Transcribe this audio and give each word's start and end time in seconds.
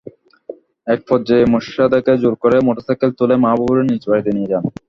একপর্যায়ে 0.87 1.45
মোর্শেদাকে 1.51 2.13
জোর 2.21 2.35
করে 2.43 2.57
মোটরসাইকেলে 2.67 3.17
তুলে 3.19 3.35
মাহাবুর 3.43 3.77
নিজের 3.89 4.09
বাড়িতে 4.11 4.31
নিয়ে 4.35 4.51
যান। 4.51 4.63